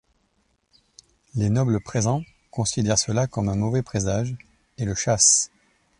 Les 1.35 1.51
nobles 1.51 1.79
présents 1.79 2.23
considèrent 2.49 2.97
cela 2.97 3.27
comme 3.27 3.49
un 3.49 3.55
mauvais 3.55 3.83
présage 3.83 4.35
et 4.79 4.85
le 4.85 4.95
chassent. 4.95 5.51